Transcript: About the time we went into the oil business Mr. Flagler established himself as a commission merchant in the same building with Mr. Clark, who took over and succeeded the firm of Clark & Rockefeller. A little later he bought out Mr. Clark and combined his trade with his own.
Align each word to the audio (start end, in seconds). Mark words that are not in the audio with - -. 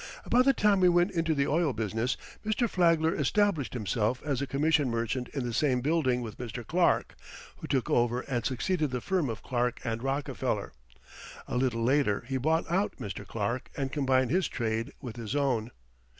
About 0.25 0.45
the 0.45 0.51
time 0.53 0.79
we 0.79 0.89
went 0.89 1.11
into 1.11 1.35
the 1.35 1.45
oil 1.45 1.73
business 1.73 2.17
Mr. 2.43 2.67
Flagler 2.67 3.13
established 3.13 3.75
himself 3.75 4.19
as 4.25 4.41
a 4.41 4.47
commission 4.47 4.89
merchant 4.89 5.29
in 5.29 5.43
the 5.43 5.53
same 5.53 5.79
building 5.79 6.23
with 6.23 6.39
Mr. 6.39 6.65
Clark, 6.65 7.13
who 7.57 7.67
took 7.67 7.87
over 7.87 8.21
and 8.21 8.43
succeeded 8.43 8.89
the 8.89 8.99
firm 8.99 9.29
of 9.29 9.43
Clark 9.43 9.79
& 9.83 9.85
Rockefeller. 9.85 10.71
A 11.47 11.55
little 11.55 11.83
later 11.83 12.23
he 12.27 12.37
bought 12.37 12.67
out 12.71 12.95
Mr. 12.97 13.27
Clark 13.27 13.69
and 13.77 13.91
combined 13.91 14.31
his 14.31 14.47
trade 14.47 14.91
with 15.01 15.17
his 15.17 15.35
own. 15.35 15.69